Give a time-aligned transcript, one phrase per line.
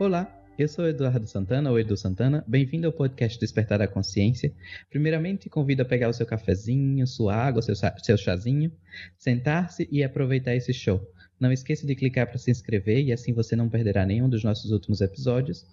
[0.00, 2.44] Olá, eu sou Eduardo Santana, ou Edu Santana.
[2.46, 4.54] Bem-vindo ao podcast Despertar da Consciência.
[4.88, 8.70] Primeiramente, convido a pegar o seu cafezinho, sua água, seu, seu chazinho,
[9.18, 11.04] sentar-se e aproveitar esse show.
[11.40, 14.70] Não esqueça de clicar para se inscrever e assim você não perderá nenhum dos nossos
[14.70, 15.66] últimos episódios.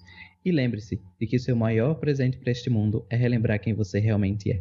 [0.44, 4.52] E lembre-se de que seu maior presente para este mundo é relembrar quem você realmente
[4.52, 4.60] é.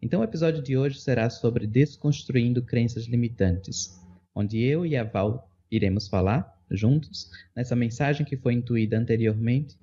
[0.00, 4.00] Então, o episódio de hoje será sobre desconstruindo crenças limitantes,
[4.32, 9.76] onde eu e a Val iremos falar juntos nessa mensagem que foi intuída anteriormente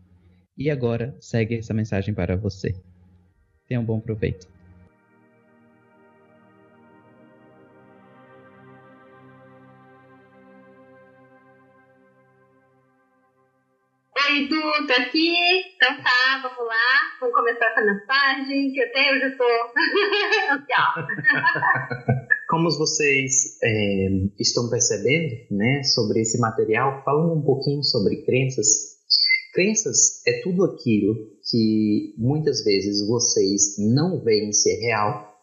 [0.57, 2.75] e agora segue essa mensagem para você.
[3.67, 4.47] Tenha um bom proveito.
[14.31, 15.35] Oi, Edu, tô aqui.
[15.75, 17.17] Então tá, vamos lá.
[17.19, 19.43] Vamos começar essa mensagem, que até eu já tô
[20.53, 21.07] ansiosa.
[22.51, 28.67] Como vocês é, estão percebendo né, sobre esse material, falando um pouquinho sobre crenças.
[29.53, 31.15] Crenças é tudo aquilo
[31.49, 35.33] que muitas vezes vocês não veem ser real,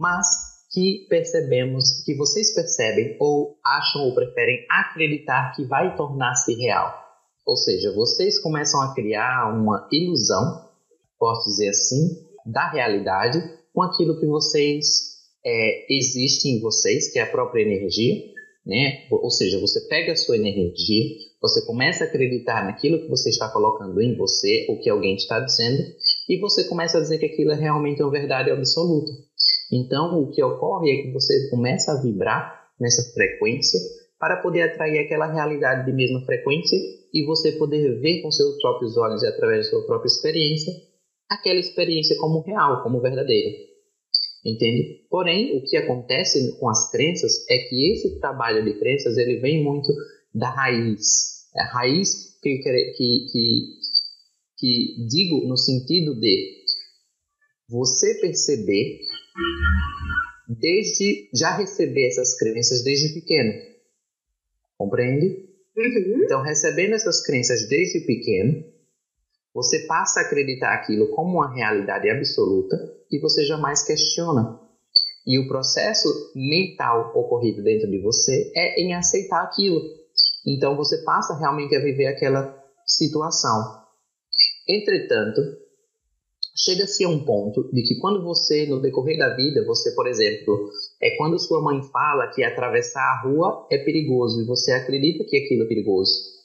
[0.00, 0.26] mas
[0.72, 6.92] que percebemos, que vocês percebem ou acham ou preferem acreditar que vai tornar-se real.
[7.46, 10.68] Ou seja, vocês começam a criar uma ilusão,
[11.20, 13.38] posso dizer assim, da realidade
[13.72, 18.14] com aquilo que vocês é, existe em vocês, que é a própria energia,
[18.66, 19.06] né?
[19.10, 23.48] Ou seja, você pega a sua energia, você começa a acreditar naquilo que você está
[23.48, 25.82] colocando em você, ou que alguém está dizendo,
[26.28, 29.10] e você começa a dizer que aquilo é realmente uma verdade absoluta.
[29.72, 33.80] Então, o que ocorre é que você começa a vibrar nessa frequência
[34.18, 36.76] para poder atrair aquela realidade de mesma frequência
[37.14, 40.72] e você poder ver com seus próprios olhos e através da sua própria experiência
[41.28, 43.67] aquela experiência como real, como verdadeira
[44.48, 45.06] entende?
[45.10, 49.62] Porém, o que acontece com as crenças é que esse trabalho de crenças ele vem
[49.62, 49.92] muito
[50.34, 51.46] da raiz.
[51.56, 53.66] É a raiz que, que, que,
[54.58, 56.58] que digo no sentido de
[57.68, 59.00] você perceber
[60.48, 63.52] desde já receber essas crenças desde pequeno.
[64.76, 65.48] Compreende?
[65.76, 66.24] Uhum.
[66.24, 68.64] Então, recebendo essas crenças desde pequeno,
[69.54, 72.76] você passa a acreditar aquilo como uma realidade absoluta
[73.10, 74.60] e você jamais questiona.
[75.26, 79.80] E o processo mental ocorrido dentro de você é em aceitar aquilo.
[80.46, 83.82] Então você passa realmente a viver aquela situação.
[84.68, 85.40] Entretanto,
[86.56, 90.70] chega-se a um ponto de que quando você, no decorrer da vida, você, por exemplo,
[91.00, 95.36] é quando sua mãe fala que atravessar a rua é perigoso e você acredita que
[95.36, 96.37] aquilo é perigoso.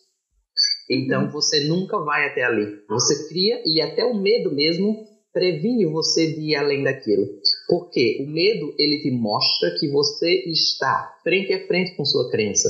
[0.94, 1.30] Então uhum.
[1.30, 2.82] você nunca vai até ali.
[2.90, 7.28] Você cria e até o medo mesmo previne você de ir além daquilo.
[7.68, 12.70] Porque o medo ele te mostra que você está frente a frente com sua crença.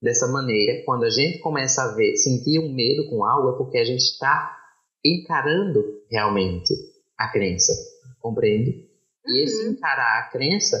[0.00, 3.78] Dessa maneira, quando a gente começa a ver, sentir um medo com algo, é porque
[3.78, 4.56] a gente está
[5.04, 6.72] encarando realmente
[7.18, 7.72] a crença.
[8.20, 8.86] Compreende?
[9.26, 9.72] E esse uhum.
[9.72, 10.76] encarar a crença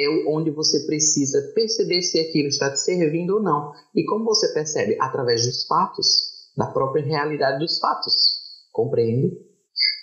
[0.00, 3.72] é onde você precisa perceber se aquilo está te servindo ou não.
[3.94, 4.96] E como você percebe?
[5.00, 6.06] Através dos fatos,
[6.56, 8.14] da própria realidade dos fatos.
[8.72, 9.50] Compreende?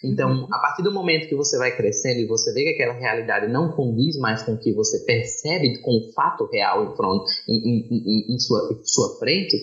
[0.03, 0.47] Então, uhum.
[0.53, 3.71] a partir do momento que você vai crescendo e você vê que aquela realidade não
[3.71, 7.87] condiz mais com o que você percebe com o fato real em, front, em, em,
[7.91, 9.57] em, em sua, em sua frente,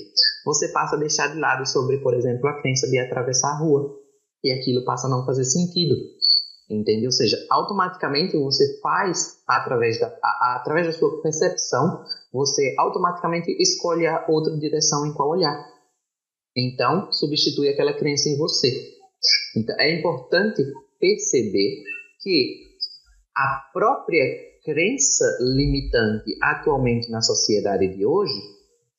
[0.44, 3.94] você passa a deixar de lado sobre, por exemplo, a crença de atravessar a rua.
[4.42, 5.94] E aquilo passa a não fazer sentido
[6.68, 7.06] entende?
[7.06, 14.06] Ou seja, automaticamente você faz através da, a, através da sua percepção, você automaticamente escolhe
[14.06, 15.64] a outra direção em qual olhar.
[16.56, 18.70] Então, substitui aquela crença em você.
[19.56, 20.62] Então, é importante
[20.98, 21.82] perceber
[22.20, 22.64] que
[23.36, 24.24] a própria
[24.64, 28.40] crença limitante atualmente na sociedade de hoje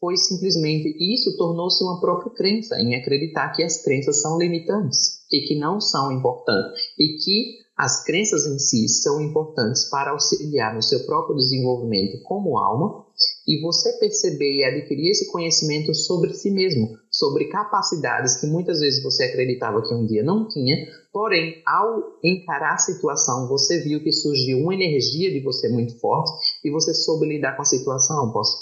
[0.06, 5.48] foi simplesmente isso tornou-se uma própria crença em acreditar que as crenças são limitantes e
[5.48, 10.82] que não são importantes e que as crenças em si são importantes para auxiliar no
[10.84, 13.04] seu próprio desenvolvimento como alma
[13.48, 19.04] e você perceber e adquirir esse conhecimento sobre si mesmo, sobre capacidades que muitas vezes
[19.04, 20.76] você acreditava que um dia não tinha,
[21.12, 26.32] porém, ao encarar a situação, você viu que surgiu uma energia de você muito forte
[26.64, 28.62] e você soube lidar com a situação, posso,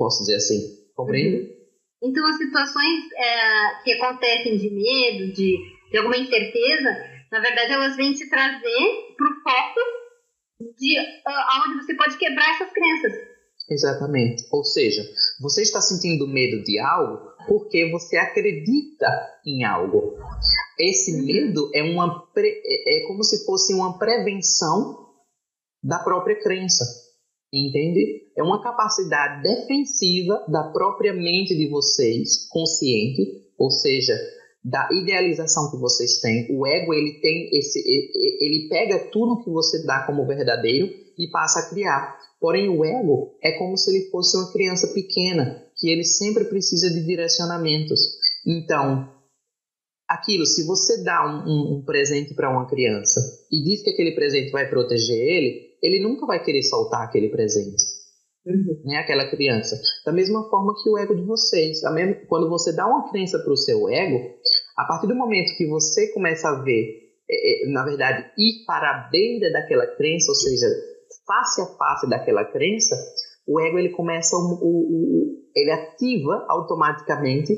[0.00, 0.58] posso dizer assim,
[0.96, 1.36] compreende?
[1.36, 1.60] Uhum.
[2.02, 5.58] Então, as situações é, que acontecem de medo, de,
[5.92, 6.88] de alguma incerteza,
[7.30, 9.80] na verdade, elas vêm te trazer para o foco
[10.78, 13.12] de uh, onde você pode quebrar essas crenças.
[13.68, 14.44] Exatamente.
[14.50, 15.02] Ou seja,
[15.38, 19.06] você está sentindo medo de algo porque você acredita
[19.46, 20.16] em algo.
[20.78, 21.26] Esse uhum.
[21.26, 22.48] medo é uma pre...
[22.48, 25.06] É, é como se fosse uma prevenção
[25.82, 26.84] da própria crença.
[27.52, 28.29] Entende?
[28.40, 33.20] É uma capacidade defensiva da própria mente de vocês, consciente,
[33.58, 34.14] ou seja,
[34.64, 36.46] da idealização que vocês têm.
[36.50, 37.78] O ego, ele tem esse
[38.40, 40.88] ele pega tudo que você dá como verdadeiro
[41.18, 42.18] e passa a criar.
[42.40, 46.88] Porém, o ego é como se ele fosse uma criança pequena, que ele sempre precisa
[46.88, 48.00] de direcionamentos.
[48.46, 49.06] Então,
[50.08, 53.20] aquilo, se você dá um, um, um presente para uma criança
[53.52, 57.99] e diz que aquele presente vai proteger ele, ele nunca vai querer soltar aquele presente.
[58.46, 58.82] Uhum.
[58.84, 59.80] Né, aquela criança.
[60.04, 61.82] Da mesma forma que o ego de vocês.
[61.92, 64.18] Mesma, quando você dá uma crença para o seu ego,
[64.76, 68.90] a partir do momento que você começa a ver, é, é, na verdade, ir para
[68.90, 70.66] a beira daquela crença, ou seja,
[71.26, 72.96] face a face daquela crença,
[73.46, 77.52] o ego ele começa, o, o, o ele ativa automaticamente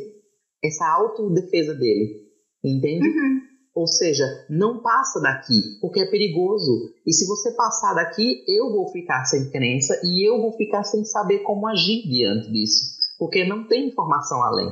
[0.64, 2.29] essa autodefesa dele,
[2.64, 3.06] entende?
[3.06, 3.40] Uhum.
[3.74, 6.92] Ou seja, não passa daqui, porque é perigoso.
[7.06, 11.04] E se você passar daqui, eu vou ficar sem crença e eu vou ficar sem
[11.04, 14.69] saber como agir diante disso, porque não tem informação além.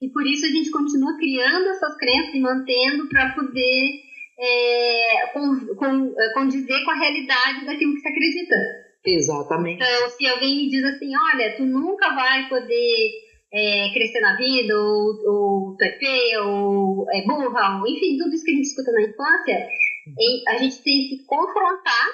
[0.00, 3.90] E por isso a gente continua criando essas crenças e mantendo para poder
[4.38, 8.56] é, com, com, condizer com a realidade daquilo que você acredita.
[9.04, 9.82] Exatamente.
[9.82, 13.10] Então, se alguém me diz assim, olha, tu nunca vai poder
[13.52, 18.34] é, crescer na vida, ou, ou tu é feia, ou é burra, ou, enfim, tudo
[18.34, 19.68] isso que a gente escuta na infância,
[20.48, 22.06] a gente tem que confrontar,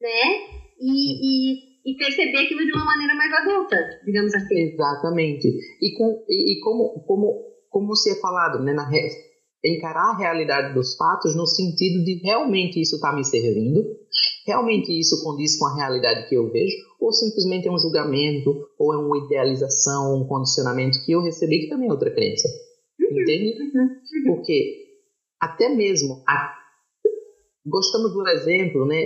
[0.00, 0.54] né?
[0.80, 4.72] E, e, e, perceber aquilo de uma maneira mais adulta, digamos assim.
[4.72, 5.48] Exatamente.
[5.80, 8.90] E, com, e, e como, como, como se é falado, né, na,
[9.64, 13.82] encarar a realidade dos fatos no sentido de realmente isso está me servindo,
[14.46, 18.94] realmente isso condiz com a realidade que eu vejo, ou simplesmente é um julgamento, ou
[18.94, 22.48] é uma idealização, um condicionamento que eu recebi que também é outra crença.
[22.98, 23.20] Uhum.
[23.20, 23.54] Entende?
[23.60, 24.34] Uhum.
[24.34, 24.86] Porque
[25.38, 26.54] até mesmo a...
[27.66, 29.04] gostamos do exemplo, né?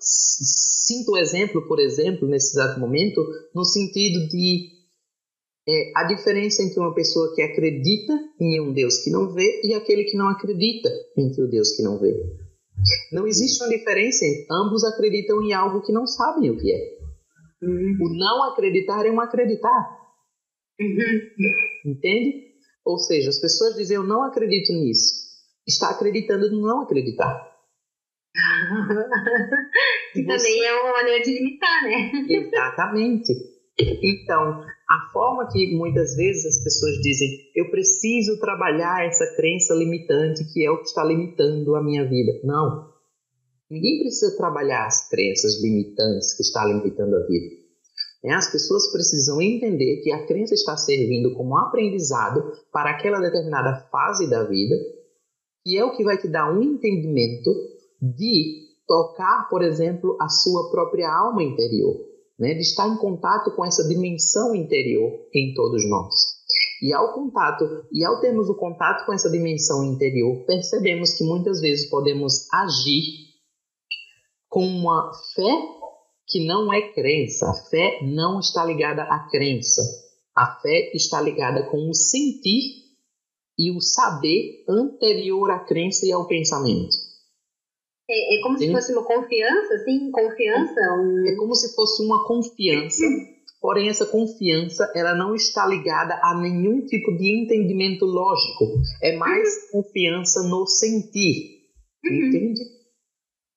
[0.00, 3.24] Sinto o exemplo, por exemplo, nesse exato momento,
[3.54, 4.74] no sentido de
[5.66, 9.72] é a diferença entre uma pessoa que acredita em um Deus que não vê e
[9.72, 12.12] aquele que não acredita entre o Deus que não vê.
[13.12, 17.03] Não existe uma diferença entre ambos acreditam em algo que não sabem o que é.
[17.64, 17.98] Uhum.
[18.00, 19.98] O não acreditar é um acreditar.
[20.80, 21.92] Uhum.
[21.92, 22.54] Entende?
[22.84, 25.24] Ou seja, as pessoas dizem eu não acredito nisso.
[25.66, 27.52] Está acreditando no não acreditar.
[30.12, 30.36] que você...
[30.36, 32.12] também é uma maneira de limitar, né?
[32.28, 33.32] Exatamente.
[33.78, 40.44] Então, a forma que muitas vezes as pessoas dizem, eu preciso trabalhar essa crença limitante
[40.52, 42.40] que é o que está limitando a minha vida.
[42.44, 42.93] Não.
[43.70, 47.54] Ninguém precisa trabalhar as crenças limitantes que está limitando a vida.
[48.24, 53.86] É, as pessoas precisam entender que a crença está servindo como aprendizado para aquela determinada
[53.90, 54.74] fase da vida,
[55.62, 57.50] que é o que vai te dar um entendimento
[58.00, 63.64] de tocar, por exemplo, a sua própria alma interior né, de estar em contato com
[63.64, 66.14] essa dimensão interior em todos nós.
[66.82, 71.60] E ao contato, e ao termos o contato com essa dimensão interior, percebemos que muitas
[71.60, 73.33] vezes podemos agir
[74.54, 75.52] com uma fé
[76.28, 77.50] que não é crença.
[77.50, 79.82] A fé não está ligada à crença.
[80.32, 82.62] A fé está ligada com o sentir
[83.58, 86.94] e o saber anterior à crença e ao pensamento.
[88.08, 88.66] É, é como Sim.
[88.66, 90.10] se fosse uma confiança, assim?
[90.12, 90.80] Confiança?
[91.00, 91.24] Um...
[91.26, 93.04] É como se fosse uma confiança,
[93.60, 98.80] porém essa confiança ela não está ligada a nenhum tipo de entendimento lógico.
[99.02, 99.82] É mais uhum.
[99.82, 101.64] confiança no sentir.
[102.04, 102.28] Uhum.
[102.28, 102.83] Entende?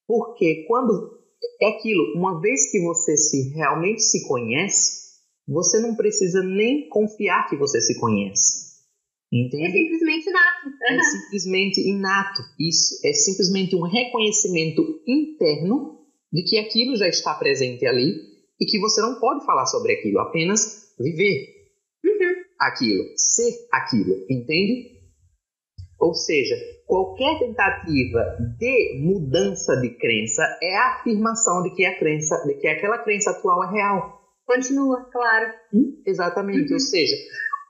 [0.07, 1.17] Porque quando
[1.61, 5.07] é aquilo, uma vez que você se realmente se conhece,
[5.47, 8.67] você não precisa nem confiar que você se conhece.
[9.31, 9.65] Entende?
[9.65, 10.69] É simplesmente inato.
[10.89, 12.41] É simplesmente inato.
[12.59, 15.97] Isso é simplesmente um reconhecimento interno
[16.31, 18.13] de que aquilo já está presente ali
[18.59, 21.55] e que você não pode falar sobre aquilo, apenas viver
[22.03, 22.43] uhum.
[22.59, 24.96] aquilo, ser aquilo, entende?
[25.99, 32.35] Ou seja, qualquer tentativa de mudança de crença é a afirmação de que a crença,
[32.45, 34.21] de que aquela crença atual é real.
[34.45, 35.51] Continua, claro.
[35.73, 36.01] Hum?
[36.05, 36.69] Exatamente.
[36.69, 36.73] Uhum.
[36.73, 37.15] Ou seja,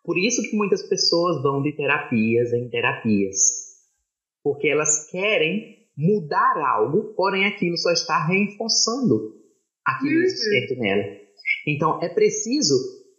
[0.03, 3.37] por isso que muitas pessoas vão de terapias em terapias.
[4.43, 9.33] Porque elas querem mudar algo, porém aquilo só está reforçando
[9.85, 10.23] aquilo uhum.
[10.23, 11.03] existente nela.
[11.65, 12.75] Então é preciso,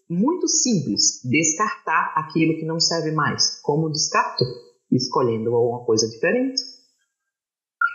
[0.08, 3.60] muito simples, descartar aquilo que não serve mais.
[3.62, 4.44] Como descarto?
[4.90, 6.62] Escolhendo alguma coisa diferente.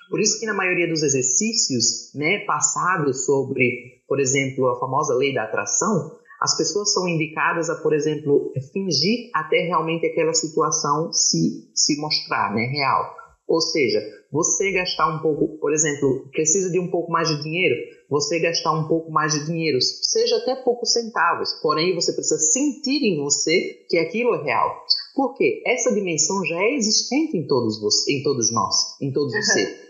[0.09, 5.33] Por isso que na maioria dos exercícios né, passados sobre, por exemplo, a famosa lei
[5.33, 11.71] da atração, as pessoas são indicadas a, por exemplo, fingir até realmente aquela situação se,
[11.73, 13.22] se mostrar né, real.
[13.47, 13.99] Ou seja,
[14.31, 17.75] você gastar um pouco, por exemplo, precisa de um pouco mais de dinheiro,
[18.09, 23.03] você gastar um pouco mais de dinheiro, seja até poucos centavos, porém você precisa sentir
[23.03, 24.83] em você que aquilo é real.
[25.15, 29.41] Porque essa dimensão já é existente em todos, você, em todos nós, em todos uhum.
[29.41, 29.83] vocês.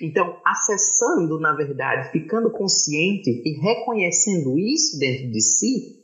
[0.00, 6.02] Então, acessando, na verdade, ficando consciente e reconhecendo isso dentro de si,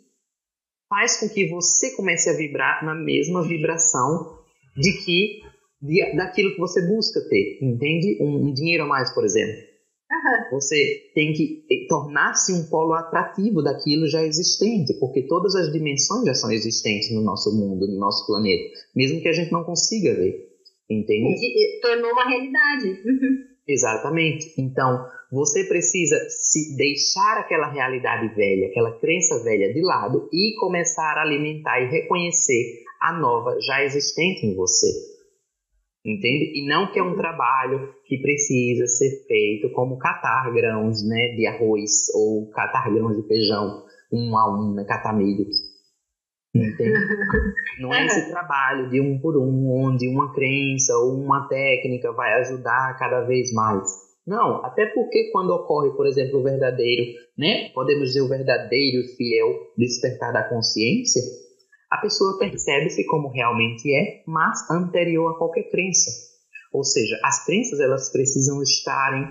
[0.88, 4.38] faz com que você comece a vibrar na mesma vibração
[4.76, 5.40] de que
[5.80, 8.18] de, daquilo que você busca ter, entende?
[8.20, 9.68] Um, um dinheiro a mais, por exemplo.
[10.10, 10.58] Uhum.
[10.58, 16.34] Você tem que tornar-se um polo atrativo daquilo já existente, porque todas as dimensões já
[16.34, 20.34] são existentes no nosso mundo, no nosso planeta, mesmo que a gente não consiga ver,
[20.88, 21.80] entende?
[21.82, 23.02] Tornou uma realidade.
[23.68, 24.54] Exatamente.
[24.56, 31.18] Então, você precisa se deixar aquela realidade velha, aquela crença velha de lado e começar
[31.18, 35.17] a alimentar e reconhecer a nova já existente em você.
[36.08, 36.52] Entende?
[36.54, 41.46] E não que é um trabalho que precisa ser feito como catar grãos né, de
[41.46, 45.44] arroz ou catar grãos de feijão, um a um, né, catar milho.
[46.54, 46.94] Entende?
[47.78, 52.40] Não é esse trabalho de um por um, onde uma crença ou uma técnica vai
[52.40, 54.08] ajudar cada vez mais.
[54.26, 57.02] Não, até porque quando ocorre, por exemplo, o verdadeiro,
[57.36, 57.68] né?
[57.74, 61.22] Podemos dizer o verdadeiro fiel despertar da consciência,
[61.90, 66.10] a pessoa percebe-se como realmente é, mas anterior a qualquer crença.
[66.72, 69.26] Ou seja, as crenças elas precisam estarem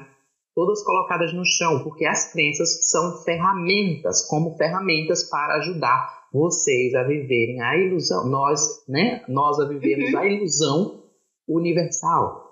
[0.56, 7.04] todas colocadas no chão, porque as crenças são ferramentas, como ferramentas para ajudar vocês a
[7.04, 10.20] viverem a ilusão, nós, né, nós a vivermos uhum.
[10.20, 11.04] a ilusão
[11.48, 12.48] universal.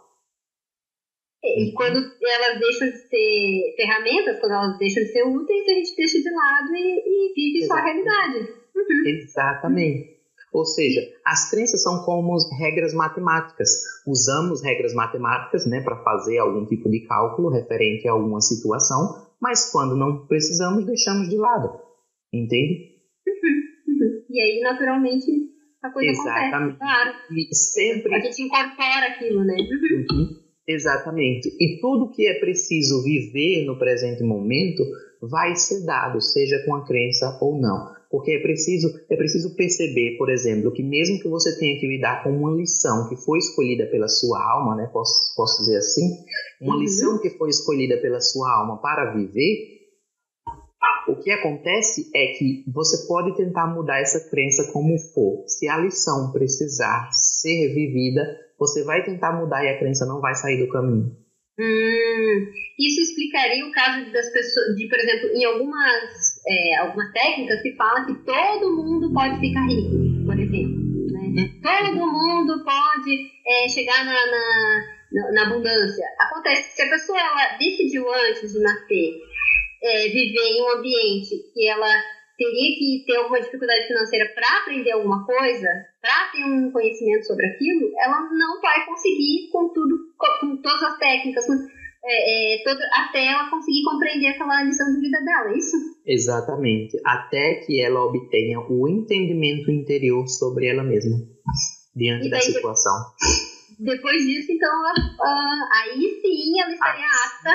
[1.43, 5.95] E quando elas deixam de ser ferramentas, quando elas deixam de ser úteis, a gente
[5.95, 7.67] deixa de lado e, e vive Exatamente.
[7.67, 8.64] só a realidade.
[8.75, 9.03] Uhum.
[9.05, 10.15] Exatamente.
[10.51, 13.69] Ou seja, as crenças são como regras matemáticas.
[14.07, 19.69] Usamos regras matemáticas né, para fazer algum tipo de cálculo referente a alguma situação, mas
[19.71, 21.81] quando não precisamos, deixamos de lado.
[22.31, 22.95] Entende?
[24.29, 25.25] E aí, naturalmente,
[25.81, 26.53] a coisa Exatamente.
[26.53, 26.79] acontece.
[26.79, 27.11] Claro.
[27.31, 28.15] E sempre...
[28.15, 29.55] A gente incorpora aquilo, né?
[29.55, 30.45] Uhum.
[30.67, 31.49] Exatamente.
[31.59, 34.83] E tudo que é preciso viver no presente momento
[35.21, 37.94] vai ser dado, seja com a crença ou não.
[38.15, 42.23] Porque é preciso, é preciso perceber, por exemplo, que mesmo que você tenha que lidar
[42.23, 46.23] com uma lição que foi escolhida pela sua alma, né, posso, posso dizer assim,
[46.61, 46.81] uma uhum.
[46.81, 49.75] lição que foi escolhida pela sua alma para viver,
[51.09, 55.43] o que acontece é que você pode tentar mudar essa crença como for.
[55.45, 58.21] Se a lição precisar ser vivida,
[58.57, 61.11] você vai tentar mudar e a crença não vai sair do caminho.
[61.59, 67.61] Hum, isso explicaria o caso das pessoas, de por exemplo, em algumas, é, algumas técnicas
[67.61, 70.85] se fala que todo mundo pode ficar rico, por exemplo.
[71.11, 71.41] Né?
[71.41, 71.61] Hum.
[71.61, 76.05] Todo mundo pode é, chegar na, na, na, abundância.
[76.19, 79.21] Acontece que se a pessoa ela decidiu antes de nascer
[79.83, 81.89] é, viver em um ambiente que ela
[82.37, 85.67] teria que ter alguma dificuldade financeira para aprender alguma coisa,
[86.01, 89.95] para ter um conhecimento sobre aquilo, ela não vai conseguir com tudo,
[90.41, 91.53] com, todas as técnicas, com,
[92.07, 95.75] é, é, todo, até ela conseguir compreender aquela lição de vida dela, é isso?
[96.05, 101.17] Exatamente, até que ela obtenha o entendimento interior sobre ela mesma,
[101.95, 102.93] diante da situação.
[103.79, 107.49] Depois disso, então, uh, aí sim ela estaria ah, apta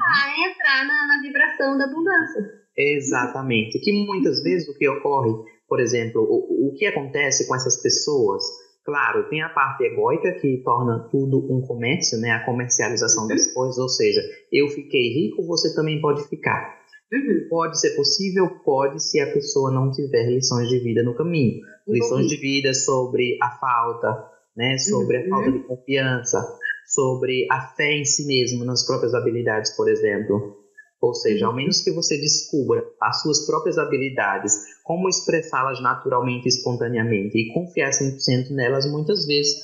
[0.00, 2.66] a entrar na, na vibração da abundância.
[2.76, 3.80] Exatamente.
[3.80, 5.32] Que muitas vezes o que ocorre,
[5.66, 8.44] por exemplo, o, o que acontece com essas pessoas,
[8.86, 12.30] claro, tem a parte egóica que torna tudo um comércio, né?
[12.30, 13.28] A comercialização uhum.
[13.28, 16.76] das coisas, ou seja, eu fiquei rico, você também pode ficar.
[17.12, 17.48] Uhum.
[17.50, 21.60] Pode ser possível, pode se a pessoa não tiver lições de vida no caminho.
[21.86, 24.24] Lições de vida sobre a falta,
[24.56, 24.78] né?
[24.78, 25.24] Sobre uhum.
[25.24, 30.56] a falta de confiança, sobre a fé em si mesmo, nas próprias habilidades, por exemplo.
[31.02, 31.56] Ou seja, ao uhum.
[31.56, 38.50] menos que você descubra as suas próprias habilidades, como expressá-las naturalmente, espontaneamente e confiar 100%
[38.50, 39.62] nelas, muitas vezes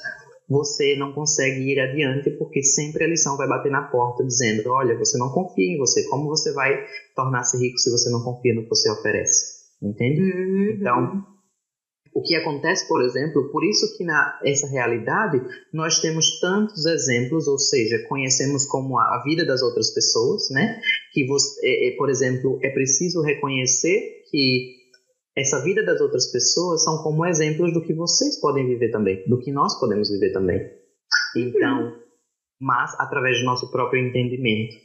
[0.48, 4.98] você não consegue ir adiante porque sempre a lição vai bater na porta dizendo: olha,
[4.98, 6.84] você não confia em você, como você vai
[7.16, 9.62] tornar-se rico se você não confia no que você oferece?
[9.80, 10.20] Entende?
[10.20, 10.70] Uhum.
[10.70, 11.26] Então,
[12.14, 15.40] o que acontece, por exemplo, por isso que na essa realidade
[15.72, 20.78] nós temos tantos exemplos, ou seja, conhecemos como a, a vida das outras pessoas, né?
[21.12, 24.82] Que você, é, é, por exemplo, é preciso reconhecer que
[25.34, 29.38] essa vida das outras pessoas são como exemplos do que vocês podem viver também, do
[29.38, 30.60] que nós podemos viver também.
[31.34, 31.96] Então,
[32.60, 34.76] mas através do nosso próprio entendimento.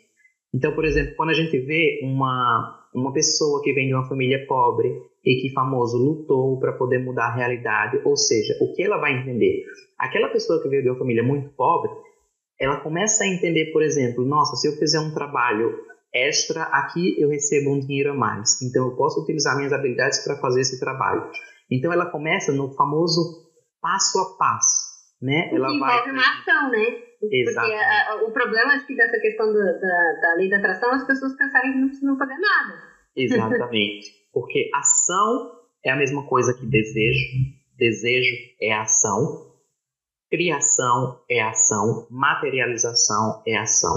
[0.54, 4.46] Então, por exemplo, quando a gente vê uma, uma pessoa que vem de uma família
[4.48, 4.90] pobre
[5.28, 9.12] e que famoso lutou para poder mudar a realidade, ou seja, o que ela vai
[9.12, 9.66] entender?
[10.00, 11.92] Aquela pessoa que veio de uma família muito pobre,
[12.58, 15.76] ela começa a entender, por exemplo, nossa, se eu fizer um trabalho
[16.14, 18.62] extra, aqui eu recebo um dinheiro a mais.
[18.62, 21.30] Então eu posso utilizar minhas habilidades para fazer esse trabalho.
[21.70, 23.20] Então ela começa no famoso
[23.82, 24.78] passo a passo,
[25.22, 25.50] né?
[25.52, 26.12] Ela envolve vai...
[26.12, 26.86] uma ação, né?
[27.30, 27.68] Exato.
[27.68, 30.92] Porque a, a, o problema acho que dessa questão da, da, da lei da atração,
[30.92, 32.98] as pessoas pensarem que não precisam fazer nada.
[33.16, 34.18] Exatamente.
[34.38, 35.52] Porque ação
[35.84, 37.26] é a mesma coisa que desejo.
[37.76, 39.52] Desejo é ação.
[40.30, 42.06] Criação é ação.
[42.12, 43.96] Materialização é ação.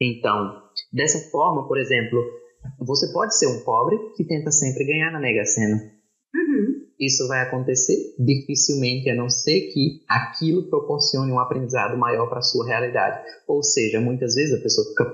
[0.00, 2.18] Então, dessa forma, por exemplo,
[2.78, 5.76] você pode ser um pobre que tenta sempre ganhar na Mega Sena.
[6.34, 6.86] Uhum.
[6.98, 12.42] Isso vai acontecer dificilmente, a não ser que aquilo proporcione um aprendizado maior para a
[12.42, 13.22] sua realidade.
[13.46, 15.04] Ou seja, muitas vezes a pessoa fica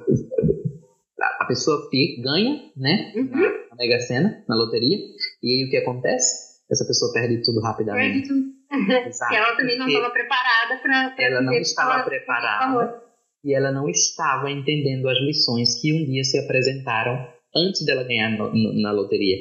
[1.41, 3.13] a pessoa fica, ganha, né?
[3.17, 3.68] Uhum.
[3.79, 4.99] Na Mega Sena, na loteria.
[5.43, 6.59] E aí o que acontece?
[6.71, 8.27] Essa pessoa perde tudo rapidamente.
[8.27, 8.59] Perde tudo.
[9.07, 11.15] Exato, ela também não estava preparada para.
[11.19, 13.03] Ela não estava preparada.
[13.45, 18.37] E ela não estava entendendo as lições que um dia se apresentaram antes dela ganhar
[18.37, 19.37] no, no, na loteria.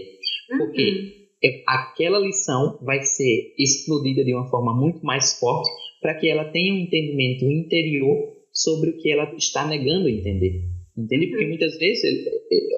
[0.51, 0.57] Uhum.
[0.59, 1.27] Porque
[1.65, 6.73] aquela lição vai ser explodida de uma forma muito mais forte para que ela tenha
[6.73, 10.61] um entendimento interior sobre o que ela está negando entender.
[10.95, 11.27] Entende?
[11.27, 11.49] Porque uhum.
[11.49, 12.25] muitas vezes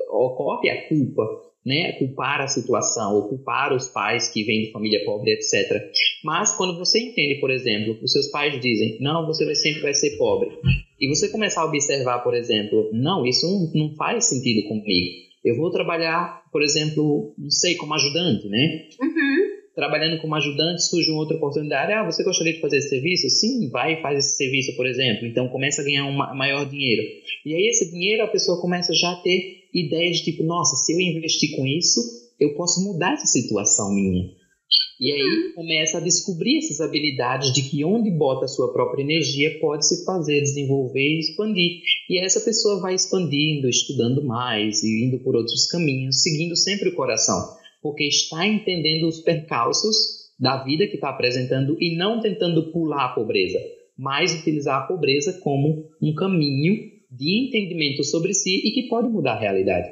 [0.09, 1.23] ocorre a culpa,
[1.65, 1.93] né?
[1.93, 5.81] Culpar a situação, ou culpar os pais que vêm de família pobre, etc.
[6.23, 9.93] Mas quando você entende, por exemplo, os seus pais dizem, não, você vai, sempre vai
[9.93, 10.49] ser pobre.
[10.99, 15.29] E você começar a observar, por exemplo, não, isso não, não faz sentido comigo.
[15.43, 18.87] Eu vou trabalhar, por exemplo, não sei, como ajudante, né?
[19.01, 21.93] Uhum trabalhando como ajudante, surge uma outra oportunidade.
[21.93, 23.29] Ah, você gostaria de fazer esse serviço?
[23.29, 25.25] Sim, vai e faz esse serviço, por exemplo.
[25.25, 27.01] Então começa a ganhar um maior dinheiro.
[27.45, 30.93] E aí esse dinheiro a pessoa começa já a ter ideias de tipo, nossa, se
[30.93, 31.99] eu investir com isso,
[32.39, 34.37] eu posso mudar essa situação minha.
[34.99, 35.53] E aí uhum.
[35.55, 40.03] começa a descobrir essas habilidades de que onde bota a sua própria energia pode se
[40.03, 41.81] fazer, desenvolver e expandir.
[42.09, 46.95] E essa pessoa vai expandindo, estudando mais e indo por outros caminhos, seguindo sempre o
[46.95, 49.95] coração porque está entendendo os percalços
[50.39, 53.59] da vida que está apresentando e não tentando pular a pobreza,
[53.97, 59.33] mas utilizar a pobreza como um caminho de entendimento sobre si e que pode mudar
[59.33, 59.87] a realidade.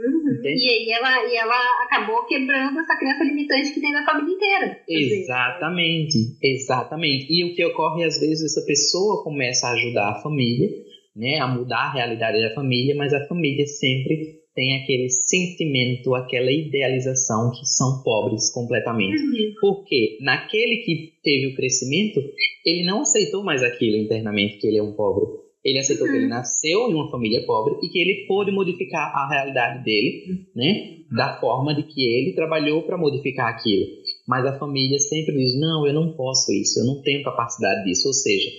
[0.00, 0.40] Uhum.
[0.44, 4.80] E aí ela, e ela acabou quebrando essa crença limitante que tem na família inteira.
[4.88, 7.26] Exatamente, exatamente.
[7.28, 10.68] E o que ocorre às vezes essa pessoa começa a ajudar a família,
[11.16, 16.50] né, a mudar a realidade da família, mas a família sempre tem aquele sentimento, aquela
[16.50, 19.20] idealização que são pobres completamente.
[19.22, 19.54] Uhum.
[19.60, 22.20] Porque naquele que teve o crescimento,
[22.64, 25.47] ele não aceitou mais aquilo internamente, que ele é um pobre.
[25.64, 26.12] Ele aceitou uhum.
[26.12, 26.30] que ele uhum.
[26.30, 30.98] nasceu em uma família pobre e que ele pôde modificar a realidade dele, né?
[31.10, 33.86] Da forma de que ele trabalhou para modificar aquilo.
[34.26, 38.08] Mas a família sempre diz: não, eu não posso isso, eu não tenho capacidade disso.
[38.08, 38.50] Ou seja,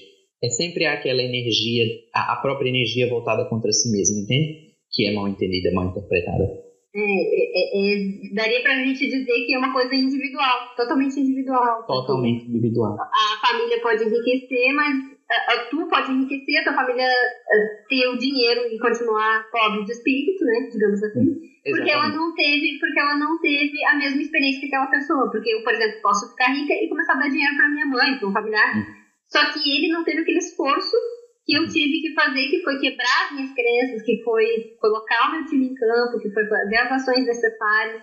[0.43, 4.69] é sempre aquela energia, a própria energia voltada contra si mesmo, entende?
[4.91, 6.43] que é mal entendida, mal interpretada.
[6.95, 11.85] É, é, é, daria pra gente dizer que é uma coisa individual, totalmente individual.
[11.85, 12.97] Totalmente individual.
[12.99, 15.18] A família pode enriquecer, mas
[15.69, 20.43] tu pode enriquecer, a tua família a, ter o dinheiro e continuar pobre de espírito,
[20.43, 21.21] né, digamos assim.
[21.21, 25.29] Hum, porque ela não teve, porque ela não teve a mesma experiência que aquela pessoa.
[25.31, 28.17] Porque eu, por exemplo, posso ficar rica e começar a dar dinheiro para minha mãe,
[28.17, 28.77] para um familiar.
[28.77, 28.85] Hum.
[29.27, 30.97] Só que ele não teve aquele esforço
[31.45, 34.45] que eu tive que fazer, que foi quebrar as minhas crenças, que foi
[34.79, 38.01] colocar o meu time em campo, que foi fazer as ações necessárias,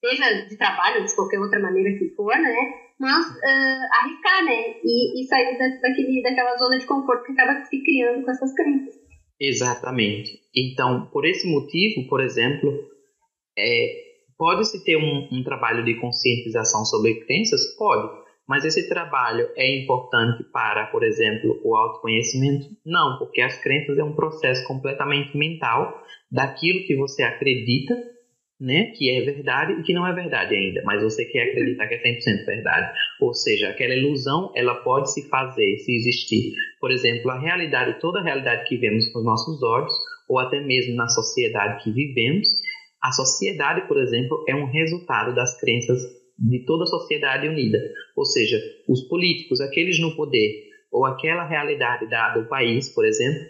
[0.00, 2.54] seja de trabalho de qualquer outra maneira que for, né?
[3.02, 4.74] Mas uh, arriscar, né?
[4.84, 8.54] E, e sair da, daquele, daquela zona de conforto que acaba se criando com essas
[8.54, 8.94] crenças.
[9.40, 10.38] Exatamente.
[10.54, 12.72] Então, por esse motivo, por exemplo,
[13.58, 13.88] é,
[14.38, 17.76] pode-se ter um, um trabalho de conscientização sobre crenças?
[17.76, 22.66] Pode mas esse trabalho é importante para, por exemplo, o autoconhecimento?
[22.84, 27.94] Não, porque as crenças é um processo completamente mental daquilo que você acredita,
[28.62, 31.94] né, que é verdade e que não é verdade ainda, mas você quer acreditar que
[31.94, 32.96] é 100% verdade.
[33.20, 36.52] Ou seja, aquela ilusão, ela pode se fazer, se existir.
[36.80, 39.92] Por exemplo, a realidade, toda a realidade que vemos com os nossos olhos,
[40.28, 42.48] ou até mesmo na sociedade que vivemos,
[43.02, 46.00] a sociedade, por exemplo, é um resultado das crenças
[46.38, 47.78] de toda a sociedade unida.
[48.16, 53.42] Ou seja, os políticos, aqueles no poder, ou aquela realidade da, do país, por exemplo,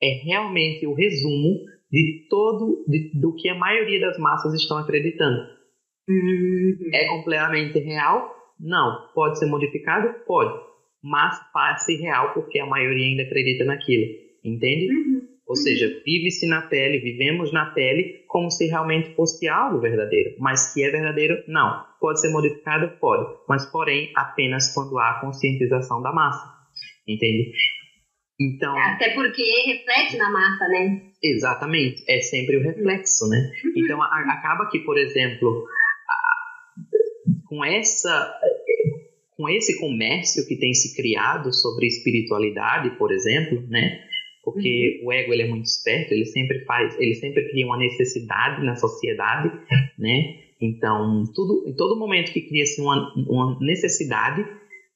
[0.00, 5.38] é realmente o resumo de todo de, do que a maioria das massas estão acreditando.
[6.08, 6.90] Uhum.
[6.92, 8.34] É completamente real?
[8.58, 9.08] Não.
[9.14, 10.14] Pode ser modificado?
[10.26, 10.58] Pode.
[11.02, 14.06] Mas faz-se real porque a maioria ainda acredita naquilo.
[14.42, 14.88] Entende?
[14.90, 15.22] Uhum.
[15.46, 20.34] Ou seja, vive-se na pele, vivemos na pele como se realmente fosse algo verdadeiro.
[20.38, 21.84] Mas que é verdadeiro, não.
[22.00, 22.96] Pode ser modificado?
[22.98, 23.38] Pode.
[23.46, 26.48] Mas, porém, apenas quando há conscientização da massa.
[27.06, 27.52] Entende?
[28.42, 31.02] Então, Até porque reflete na massa, né?
[31.22, 33.50] exatamente, é sempre o reflexo, né?
[33.64, 33.72] Uhum.
[33.76, 35.64] Então, a- acaba que, por exemplo,
[36.08, 38.34] a- com essa
[39.36, 43.98] com esse comércio que tem se criado sobre espiritualidade, por exemplo, né?
[44.44, 48.64] Porque o ego ele é muito esperto, ele sempre faz, ele sempre cria uma necessidade
[48.64, 49.50] na sociedade,
[49.98, 50.34] né?
[50.60, 54.44] Então, tudo, em todo momento que cria-se uma, uma necessidade,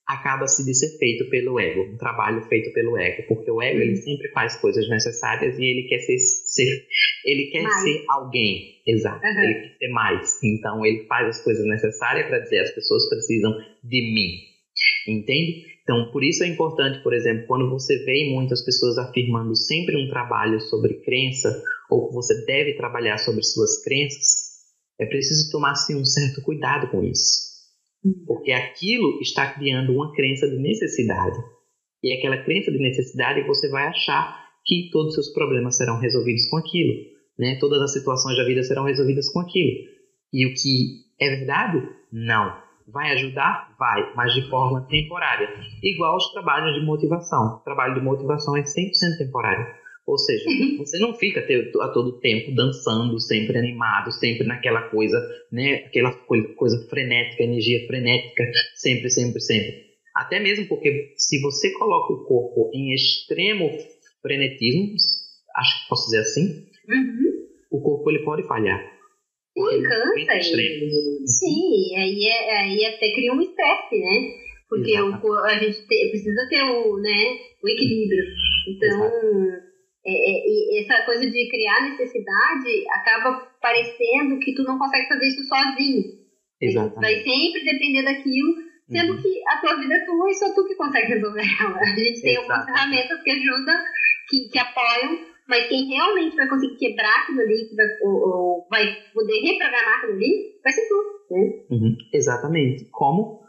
[0.07, 3.97] acaba-se de ser feito pelo ego, um trabalho feito pelo ego, porque o ego ele
[3.97, 6.87] sempre faz coisas necessárias e ele quer ser, ser
[7.25, 7.83] ele quer Mais.
[7.83, 9.43] ser alguém, exato, Aham.
[9.43, 10.39] ele quer ser mais.
[10.45, 15.65] Então, ele faz as coisas necessárias para dizer as pessoas precisam de mim, entende?
[15.83, 20.09] Então, por isso é importante, por exemplo, quando você vê muitas pessoas afirmando sempre um
[20.09, 24.47] trabalho sobre crença, ou que você deve trabalhar sobre suas crenças,
[25.01, 27.56] é preciso tomar sim, um certo cuidado com isso.
[28.27, 31.39] Porque aquilo está criando uma crença de necessidade.
[32.03, 36.47] E aquela crença de necessidade você vai achar que todos os seus problemas serão resolvidos
[36.47, 36.95] com aquilo.
[37.39, 37.57] Né?
[37.61, 39.71] Todas as situações da vida serão resolvidas com aquilo.
[40.33, 41.89] E o que é verdade?
[42.13, 42.65] Não.
[42.89, 43.75] Vai ajudar?
[43.79, 45.49] Vai, mas de forma temporária.
[45.83, 47.57] Igual aos trabalhos de motivação.
[47.57, 49.67] O trabalho de motivação é 100% temporário.
[50.07, 50.45] Ou seja,
[50.79, 55.19] você não fica a todo tempo dançando, sempre animado, sempre naquela coisa,
[55.51, 55.85] né?
[55.87, 58.45] Aquela coisa, coisa frenética, energia frenética,
[58.77, 59.85] sempre, sempre, sempre.
[60.15, 63.69] Até mesmo porque se você coloca o corpo em extremo
[64.23, 64.95] frenetismo,
[65.57, 67.23] acho que posso dizer assim, Uhum.
[67.73, 68.81] o corpo ele pode falhar.
[69.59, 70.57] Sim, cansa.
[70.57, 74.31] E, sim, aí, é, aí até cria um estresse, né?
[74.69, 75.33] Porque o, Exato.
[75.33, 78.25] a gente te- precisa ter o, né, o equilíbrio.
[78.69, 79.11] Então,
[80.07, 85.43] é, é, essa coisa de criar necessidade acaba parecendo que tu não consegue fazer isso
[85.47, 86.03] sozinho.
[86.61, 87.25] Vai Exatamente.
[87.25, 88.55] sempre depender daquilo,
[88.89, 89.21] sendo Uhum.
[89.23, 91.79] que a tua vida é tua e só tu que consegue resolver ela.
[91.79, 93.77] A gente tem algumas ferramentas que ajudam,
[94.31, 98.67] que, que apoiam, mas quem realmente vai conseguir quebrar aquilo ali, que vai, ou, ou
[98.71, 101.35] vai poder reprogramar aquilo ali, vai ser tu.
[101.35, 101.41] Né?
[101.71, 102.89] Uhum, Exatamente.
[102.91, 103.41] Como?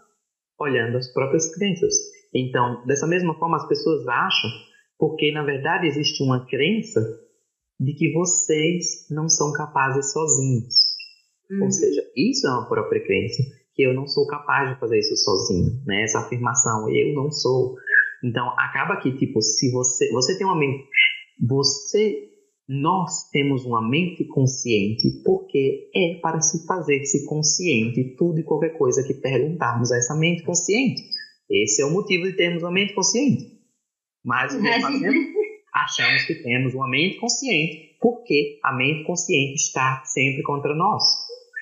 [0.59, 1.93] Olhando as próprias crenças.
[2.33, 4.49] Então, dessa mesma forma, as pessoas acham,
[4.97, 7.01] porque na verdade existe uma crença
[7.79, 10.73] de que vocês não são capazes sozinhos.
[11.51, 11.65] Uhum.
[11.65, 15.15] Ou seja, isso é uma própria crença, que eu não sou capaz de fazer isso
[15.15, 16.03] sozinho, né?
[16.03, 17.75] Essa afirmação, eu não sou.
[18.23, 20.83] Então, acaba que, tipo, se você, você tem uma mente,
[21.47, 22.29] você,
[22.67, 29.03] nós temos uma mente consciente, porque é para se fazer-se consciente tudo e qualquer coisa
[29.05, 31.03] que perguntarmos a essa mente consciente.
[31.49, 33.56] Esse é o motivo de termos uma mente consciente.
[34.27, 35.15] Mas o que fazemos?
[35.73, 41.03] Achamos que temos uma mente consciente, porque a mente consciente está sempre contra nós.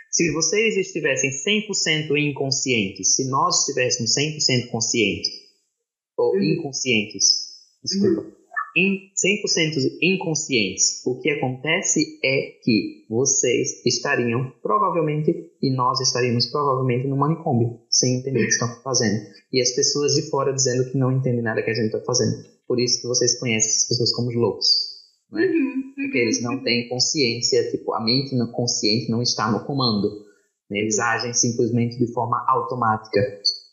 [0.09, 5.29] Se vocês estivessem 100% inconscientes, se nós estivéssemos 100% conscientes,
[6.17, 6.41] ou Uhum.
[6.41, 7.25] inconscientes,
[7.83, 8.25] desculpa,
[8.77, 17.05] in- 100% inconscientes, o que acontece é que vocês estariam provavelmente, e nós estaríamos provavelmente
[17.07, 19.25] no manicômio, sem entender o que estão fazendo.
[19.51, 22.54] E as pessoas de fora dizendo que não entendem nada que a gente está fazendo.
[22.67, 24.67] Por isso que vocês conhecem as pessoas como os loucos.
[25.31, 25.45] Né?
[25.47, 25.93] Uhum.
[25.95, 30.07] porque eles não têm consciência, tipo, a mente não consciente não está no comando.
[30.69, 30.79] né?
[30.79, 33.19] Eles agem simplesmente de forma automática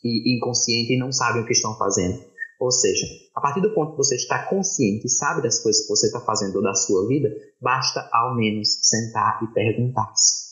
[0.03, 2.19] e inconsciente e não sabem o que estão fazendo.
[2.59, 5.89] Ou seja, a partir do ponto que você está consciente e sabe das coisas que
[5.89, 7.29] você está fazendo da sua vida,
[7.61, 10.43] basta ao menos sentar e perguntar-se.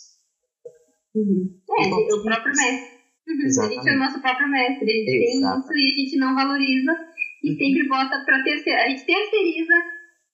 [1.15, 1.57] Uhum.
[1.77, 3.01] É, Igual o próprio mestre.
[3.27, 3.63] Uhum.
[3.63, 4.91] A gente é o nosso próprio mestre.
[4.91, 6.91] A gente tem isso e a gente não valoriza
[7.43, 8.83] e sempre bota pra terceira.
[8.83, 9.73] A gente terceiriza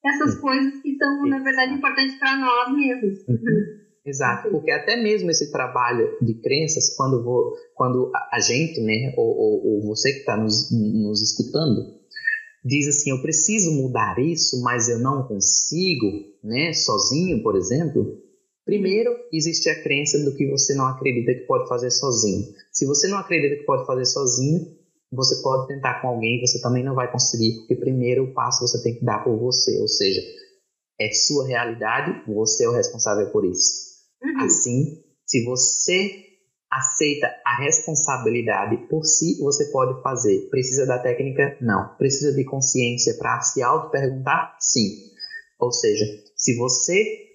[0.05, 3.19] essas coisas que são, na verdade, importantes pra nós mesmos.
[3.27, 3.87] Uhum.
[4.05, 9.13] Exato, porque até mesmo esse trabalho de crenças, quando, vou, quando a, a gente, né,
[9.17, 11.97] ou, ou, ou você que está nos, nos escutando,
[12.63, 16.07] diz assim, eu preciso mudar isso, mas eu não consigo,
[16.41, 18.17] né, sozinho, por exemplo.
[18.63, 22.45] Primeiro, existe a crença do que você não acredita que pode fazer sozinho.
[22.71, 24.76] Se você não acredita que pode fazer sozinho,
[25.11, 28.81] você pode tentar com alguém, você também não vai conseguir, porque primeiro o passo você
[28.83, 30.21] tem que dar por você, ou seja,
[30.99, 33.87] é sua realidade, você é o responsável por isso.
[34.21, 34.45] Uhum.
[34.45, 36.25] Assim, se você
[36.69, 40.49] aceita a responsabilidade por si, você pode fazer.
[40.49, 41.57] Precisa da técnica?
[41.61, 41.95] Não.
[41.97, 44.57] Precisa de consciência para se auto-perguntar?
[44.59, 44.89] Sim.
[45.59, 47.27] Ou seja, se você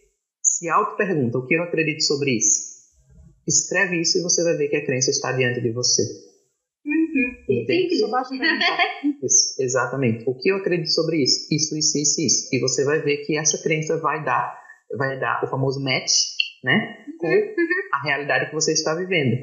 [0.43, 2.73] se auto-pergunta o que eu acredito sobre isso,
[3.47, 6.03] escreve isso e você vai ver que a crença está diante de você.
[7.61, 7.67] Uhum.
[7.67, 8.01] Simples.
[8.01, 8.35] Só basta.
[9.61, 10.25] Exatamente.
[10.27, 11.47] O que eu acredito sobre isso?
[11.51, 12.49] Isso, isso, isso, isso.
[12.53, 14.59] E você vai ver que essa crença vai dar,
[14.97, 16.13] vai dar o famoso match,
[16.65, 17.05] né?
[17.19, 17.29] Com
[17.93, 19.37] a realidade que você está vivendo.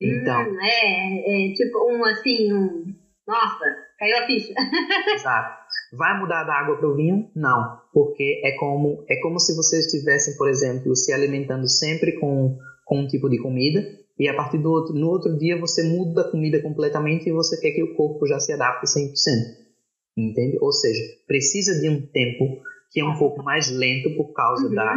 [0.00, 2.84] Então, Hum, é, é tipo um assim, um.
[3.26, 3.64] Nossa,
[3.98, 4.52] caiu a ficha.
[5.14, 5.56] exato.
[5.92, 7.30] Vai mudar da água para o vinho?
[7.34, 12.58] Não, porque é como, é como se vocês estivessem, por exemplo, se alimentando sempre com,
[12.84, 13.80] com um tipo de comida
[14.18, 17.60] e a partir do outro, no outro dia você muda a comida completamente e você
[17.60, 19.12] quer que o corpo já se adapte 100%.
[20.16, 20.56] Entende?
[20.62, 24.74] Ou seja, precisa de um tempo que é um pouco mais lento por causa uhum.
[24.74, 24.94] da,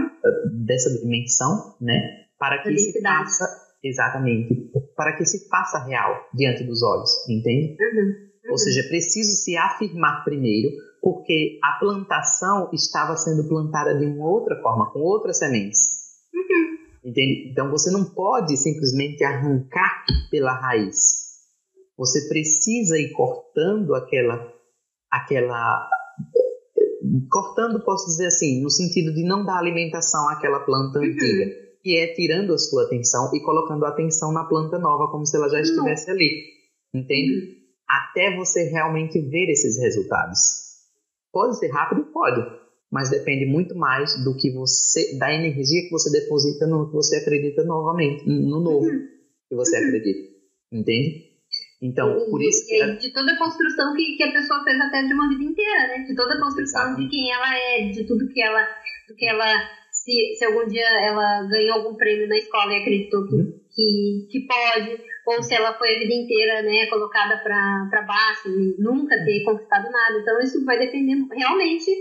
[0.65, 1.99] dessa dimensão, né?
[2.37, 3.45] Para que se faça
[3.83, 7.75] exatamente, para que se faça real diante dos olhos, entende?
[7.81, 8.29] Uhum.
[8.45, 8.51] Uhum.
[8.51, 10.69] Ou seja, é preciso se afirmar primeiro,
[11.01, 15.98] porque a plantação estava sendo plantada de uma outra forma, com outras sementes.
[17.09, 17.11] Uhum.
[17.11, 17.49] Entende?
[17.51, 21.29] Então você não pode simplesmente arrancar pela raiz.
[21.97, 24.53] Você precisa ir cortando aquela
[25.11, 25.89] aquela
[27.31, 31.05] cortando, posso dizer assim, no sentido de não dar alimentação àquela planta uhum.
[31.05, 31.45] antiga,
[31.81, 35.35] que é tirando a sua atenção e colocando a atenção na planta nova, como se
[35.35, 36.29] ela já estivesse ali.
[36.93, 37.33] Entende?
[37.33, 37.59] Uhum.
[37.87, 40.39] Até você realmente ver esses resultados.
[41.31, 42.05] Pode ser rápido?
[42.11, 42.58] Pode.
[42.91, 47.17] Mas depende muito mais do que você, da energia que você deposita no que você
[47.17, 49.07] acredita novamente, no novo uhum.
[49.47, 49.87] que você uhum.
[49.87, 50.29] acredita.
[50.71, 51.29] Entende?
[51.81, 52.83] Então, e, por isso que.
[52.97, 56.03] De toda a construção que, que a pessoa fez até de uma vida inteira, né?
[56.03, 57.01] De toda a construção Exato.
[57.01, 58.67] de quem ela é, de tudo que ela.
[59.07, 59.78] Do que ela
[60.09, 63.53] se, se algum dia ela ganhou algum prêmio na escola e acreditou que, uhum.
[63.69, 68.81] que, que pode, ou se ela foi a vida inteira né, colocada para baixo e
[68.81, 70.19] nunca ter conquistado nada.
[70.19, 71.15] Então, isso vai depender.
[71.31, 71.91] Realmente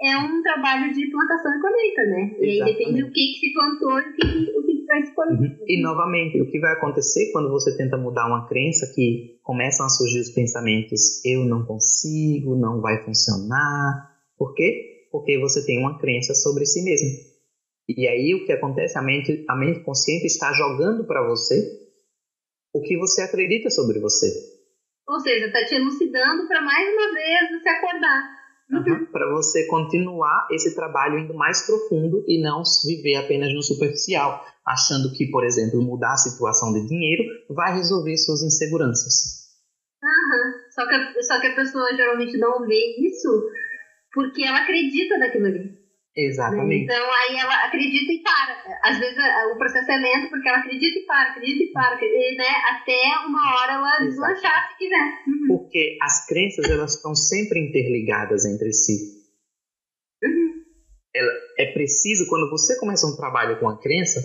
[0.00, 2.36] é um trabalho de plantação e colheita, né?
[2.38, 5.14] E aí depende do que, que se plantou e o que, o que vai se
[5.14, 5.38] colher.
[5.40, 5.56] Uhum.
[5.66, 9.88] E, novamente, o que vai acontecer quando você tenta mudar uma crença que começam a
[9.88, 14.14] surgir os pensamentos eu não consigo, não vai funcionar.
[14.38, 15.08] Por quê?
[15.10, 17.35] Porque você tem uma crença sobre si mesmo.
[17.88, 18.98] E aí o que acontece?
[18.98, 21.56] A mente, a mente consciente está jogando para você
[22.74, 24.26] o que você acredita sobre você.
[25.08, 28.36] Ou seja, está te elucidando para mais uma vez você acordar.
[28.68, 29.06] Uhum.
[29.06, 35.12] Para você continuar esse trabalho indo mais profundo e não viver apenas no superficial, achando
[35.12, 39.46] que, por exemplo, mudar a situação de dinheiro vai resolver suas inseguranças.
[40.02, 40.70] Uhum.
[40.72, 43.48] Só, que, só que a pessoa geralmente não vê isso
[44.12, 45.85] porque ela acredita naquilo ali.
[46.16, 46.84] Exatamente.
[46.84, 48.80] Então aí ela acredita e para.
[48.82, 49.18] Às vezes
[49.52, 52.48] o processo é lento porque ela acredita e para, acredita e para, e, né?
[52.70, 55.22] até uma hora ela deslanchar se quiser.
[55.26, 55.46] Uhum.
[55.48, 58.94] Porque as crenças elas estão sempre interligadas entre si.
[60.24, 60.64] Uhum.
[61.14, 64.20] Ela, é preciso quando você começa um trabalho com a crença,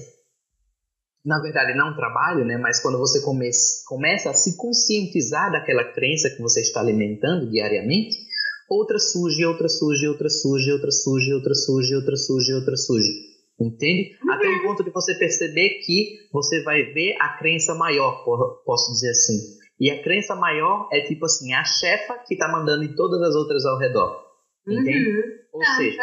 [1.25, 2.57] na verdade não um trabalho, né?
[2.57, 3.49] Mas quando você come,
[3.85, 8.30] começa a se conscientizar daquela crença que você está alimentando diariamente
[8.71, 13.11] outra surge, outra surge, outra surge, outra surge, outra surge, outra surge, outra surge.
[13.59, 14.15] Entende?
[14.29, 18.23] Até o ponto de você perceber que você vai ver a crença maior,
[18.65, 19.59] posso dizer assim.
[19.79, 23.35] E a crença maior é tipo assim, a chefa que está mandando em todas as
[23.35, 24.23] outras ao redor.
[24.67, 25.09] Entende?
[25.09, 25.23] Uhum.
[25.53, 26.01] Ou ah, seja,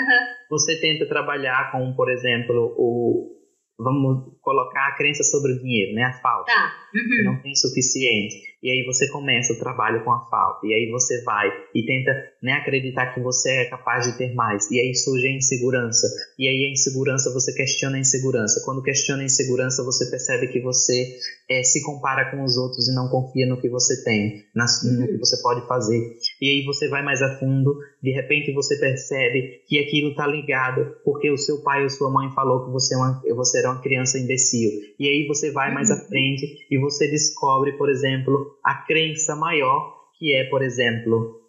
[0.50, 3.38] você tenta trabalhar com, por exemplo, o,
[3.78, 6.04] vamos colocar a crença sobre o dinheiro, né?
[6.04, 6.52] A falta.
[6.52, 6.72] Tá.
[6.94, 7.16] Uhum.
[7.16, 8.36] Que não tem suficiente.
[8.62, 10.66] E aí você começa o trabalho com a falta.
[10.66, 14.70] E aí você vai e tenta né, acreditar que você é capaz de ter mais.
[14.70, 16.08] E aí surge a insegurança.
[16.38, 18.62] E aí a insegurança, você questiona a insegurança.
[18.64, 21.18] Quando questiona a insegurança, você percebe que você
[21.48, 25.06] é, se compara com os outros e não confia no que você tem, na, no
[25.06, 26.00] que você pode fazer.
[26.40, 30.96] E aí você vai mais a fundo, de repente você percebe que aquilo está ligado
[31.04, 33.80] porque o seu pai ou sua mãe falou que você, é uma, você era uma
[33.80, 34.70] criança imbecil.
[34.98, 36.06] E aí você vai mais à uhum.
[36.08, 41.40] frente e você descobre, por exemplo, a crença maior, que é, por exemplo,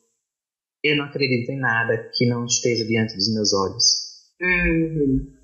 [0.83, 3.83] eu não acredito em nada que não esteja diante dos meus olhos.
[4.41, 5.39] Uhum.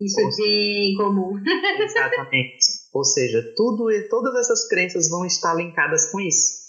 [0.00, 1.32] Isso Ou, é bem comum.
[1.82, 2.58] exatamente.
[2.92, 6.66] Ou seja, tudo, todas essas crenças vão estar linkadas com isso.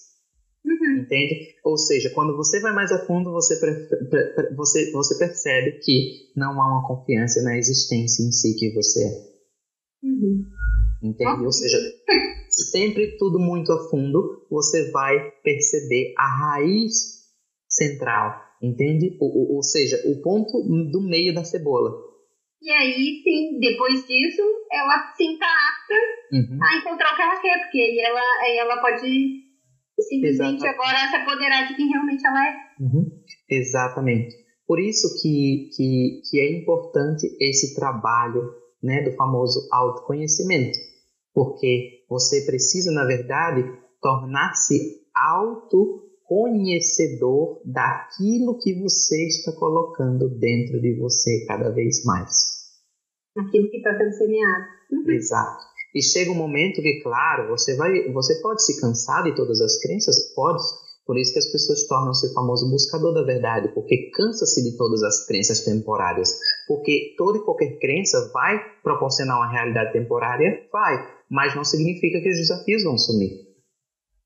[0.65, 1.02] Uhum.
[1.02, 1.56] Entende?
[1.63, 3.56] Ou seja, quando você vai mais a fundo, você,
[4.56, 9.28] você, você percebe que não há uma confiança na existência em si que você é.
[10.04, 10.45] Uhum.
[11.02, 11.46] Entende?
[11.46, 11.78] Ou seja,
[12.50, 17.18] sempre tudo muito a fundo, você vai perceber a raiz
[17.70, 19.18] central, entende?
[19.20, 21.92] Ou, ou, seja, o ponto do meio da cebola.
[22.62, 26.60] E aí, sim, depois disso, ela sim tá apta uhum.
[26.62, 29.48] a encontrar o que ela quer, porque aí ela, aí ela pode
[30.02, 30.68] simplesmente Exatamente.
[30.68, 32.54] agora se apoderar de quem realmente ela é.
[32.80, 33.12] Uhum.
[33.50, 34.36] Exatamente.
[34.66, 40.80] Por isso que, que, que é importante esse trabalho né, do famoso autoconhecimento
[41.38, 43.63] porque você precisa, na verdade,
[44.02, 52.58] tornar-se autoconhecedor daquilo que você está colocando dentro de você cada vez mais.
[53.38, 54.66] Aquilo que está sendo semeado.
[54.92, 55.12] Uhum.
[55.12, 55.63] Exato.
[55.94, 59.80] E chega um momento que, claro, você vai, você pode se cansar de todas as
[59.80, 60.63] crenças, pode,
[61.08, 65.02] Por isso que as pessoas tornam-se o famoso buscador da verdade, porque cansa-se de todas
[65.04, 66.38] as crenças temporárias.
[66.67, 70.67] Porque toda e qualquer crença vai proporcionar uma realidade temporária?
[70.70, 73.48] Vai, mas não significa que os desafios vão sumir.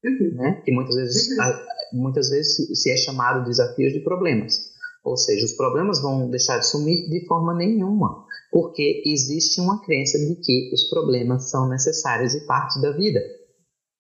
[0.04, 0.34] Uhum.
[0.34, 0.62] Né?
[0.66, 2.02] Que muitas vezes, uhum.
[2.02, 4.72] muitas vezes se é chamado de desafios de problemas.
[5.04, 10.18] Ou seja, os problemas vão deixar de sumir de forma nenhuma, porque existe uma crença
[10.18, 13.20] de que os problemas são necessários e parte da vida.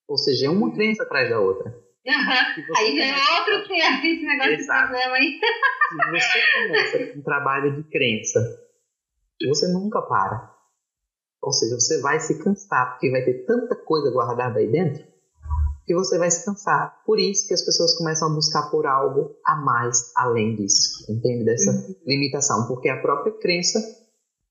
[0.07, 0.73] Ou seja, é uma uhum.
[0.73, 1.75] crença atrás da outra.
[2.05, 2.75] Uhum.
[2.77, 4.81] Aí já é outro que é esse negócio Exato.
[4.81, 5.39] de problema aí.
[5.89, 8.39] Se você começa um trabalho de crença,
[9.47, 10.51] você nunca para.
[11.41, 15.03] Ou seja, você vai se cansar, porque vai ter tanta coisa guardada aí dentro,
[15.85, 17.01] que você vai se cansar.
[17.05, 21.05] Por isso que as pessoas começam a buscar por algo a mais além disso.
[21.09, 21.45] Entende?
[21.45, 21.95] Dessa uhum.
[22.05, 22.67] limitação.
[22.67, 23.79] Porque a própria crença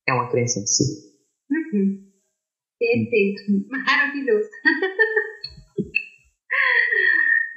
[0.07, 1.11] é uma crença em si.
[1.49, 2.11] Uhum.
[2.77, 3.69] Perfeito.
[3.69, 4.49] Maravilhoso.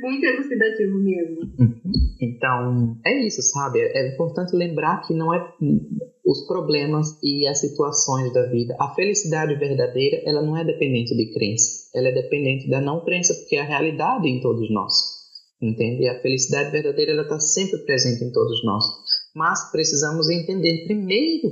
[0.05, 1.41] muito elucidativo mesmo.
[1.59, 1.81] Uhum.
[2.21, 3.81] Então, é isso, sabe?
[3.81, 5.55] É importante lembrar que não é
[6.25, 8.77] os problemas e as situações da vida.
[8.79, 11.89] A felicidade verdadeira, ela não é dependente de crença.
[11.95, 14.93] Ela é dependente da não crença, porque é a realidade em todos nós.
[15.61, 16.07] Entende?
[16.09, 18.85] A felicidade verdadeira, ela está sempre presente em todos nós.
[19.35, 21.49] Mas precisamos entender primeiro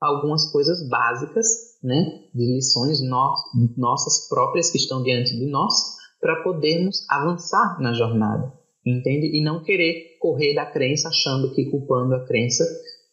[0.00, 1.46] algumas coisas básicas,
[1.82, 2.04] né?
[2.34, 3.34] De lições no
[3.76, 8.52] nossas próprias que estão diante de nós para podermos avançar na jornada,
[8.84, 9.36] entende?
[9.36, 12.64] E não querer correr da crença achando que culpando a crença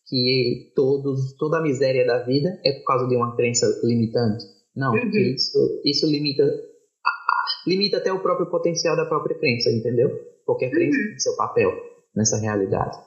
[0.07, 4.45] que todos, toda a miséria da vida é por causa de uma crença limitante.
[4.75, 5.09] Não, uhum.
[5.09, 6.43] isso, isso limita,
[7.65, 10.09] limita até o próprio potencial da própria crença, entendeu?
[10.45, 11.09] Porque a crença uhum.
[11.09, 11.71] tem seu papel
[12.15, 12.97] nessa realidade.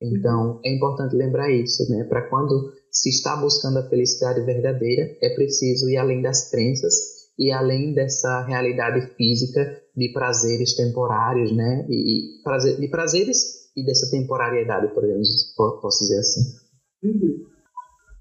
[0.00, 2.04] Então, é importante lembrar isso, né?
[2.04, 7.52] Para quando se está buscando a felicidade verdadeira, é preciso ir além das crenças e
[7.52, 11.86] além dessa realidade física de prazeres temporários, né?
[11.88, 16.40] E, prazer, de prazeres e dessa temporariedade, podemos, posso dizer assim.
[17.04, 17.46] Uhum.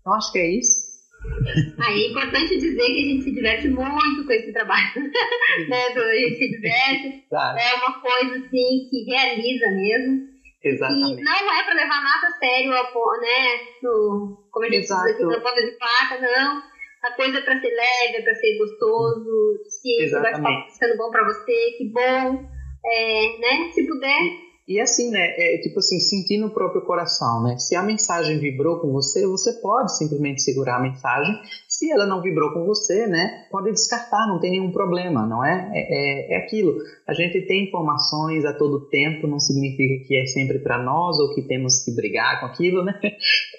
[0.01, 0.88] Então acho que é isso.
[1.80, 4.93] Ah, é importante dizer que a gente se diverte muito com esse trabalho,
[5.67, 5.89] né?
[5.93, 7.58] Do, a gente se diverte, claro.
[7.60, 10.27] é uma coisa assim que realiza mesmo.
[10.63, 11.21] Exatamente.
[11.21, 13.60] E não é para levar nada a sério, né?
[13.84, 15.06] No, como a gente Exato.
[15.06, 16.62] diz aqui, na ponta de faca, não
[17.03, 20.97] a coisa é para ser leve, é para ser gostoso, se esse bate-papo está sendo
[20.97, 22.49] bom para você, que bom,
[22.86, 23.71] é, né?
[23.73, 24.21] Se puder.
[24.67, 25.33] E, e assim, né?
[25.38, 27.57] É, tipo assim, sentir no próprio coração, né?
[27.57, 31.39] Se a mensagem vibrou com você, você pode simplesmente segurar a mensagem.
[31.67, 33.45] Se ela não vibrou com você, né?
[33.51, 35.69] Pode descartar, não tem nenhum problema, não é?
[35.73, 36.77] É, é, é aquilo.
[37.07, 41.33] A gente tem informações a todo tempo, não significa que é sempre para nós ou
[41.36, 42.99] que temos que brigar com aquilo, né?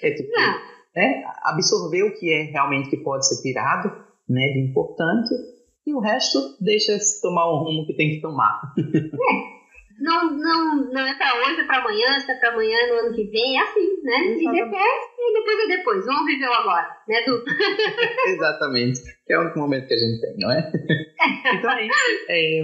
[0.01, 0.29] É tipo.
[0.29, 3.89] Não né, absorver o que é realmente que pode ser tirado
[4.27, 5.33] né, de importante
[5.85, 8.61] e o resto deixa se tomar o rumo que tem que tomar.
[8.79, 9.59] É.
[10.01, 13.15] Não, não, não é para hoje, é para amanhã, se é para amanhã, no ano
[13.15, 14.15] que vem, é assim, né?
[14.27, 14.45] Exatamente.
[14.45, 16.05] E depois, e depois é depois.
[16.05, 17.43] Vamos viver o agora, né, Du?
[18.31, 19.01] Exatamente.
[19.27, 20.71] Que é o único momento que a gente tem, não é?
[21.53, 22.25] então é isso.
[22.29, 22.63] É,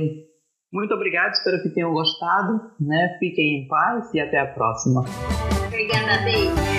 [0.72, 3.18] muito obrigado, espero que tenham gostado, né?
[3.20, 5.04] Fiquem em paz e até a próxima.
[5.68, 6.75] Obrigada, beijo.